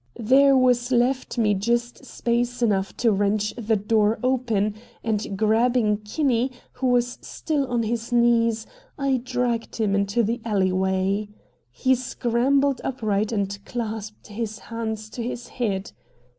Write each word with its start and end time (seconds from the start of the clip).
There 0.19 0.57
was 0.57 0.91
left 0.91 1.37
me 1.37 1.53
just 1.53 2.05
space 2.05 2.63
enough 2.63 2.97
to 2.97 3.11
wrench 3.11 3.53
the 3.55 3.75
door 3.75 4.17
open, 4.23 4.73
and 5.03 5.37
grabbing 5.37 5.97
Kinney, 5.97 6.51
who 6.71 6.87
was 6.87 7.19
still 7.21 7.67
on 7.67 7.83
his 7.83 8.11
knees, 8.11 8.65
I 8.97 9.17
dragged 9.17 9.75
him 9.75 9.93
into 9.93 10.23
the 10.23 10.41
alleyway. 10.43 11.29
He 11.69 11.93
scrambled 11.93 12.81
upright 12.83 13.31
and 13.31 13.55
clasped 13.63 14.25
his 14.25 14.57
hands 14.57 15.07
to 15.11 15.21
his 15.21 15.49
head. 15.49 15.91